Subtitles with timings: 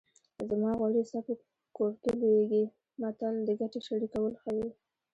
[0.49, 1.33] زما غوړي ستا په
[1.77, 2.63] کورتو لوېږي
[3.01, 4.67] متل د ګټې شریکول ښيي